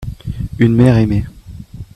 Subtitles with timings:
[0.57, 1.25] une mère aimée.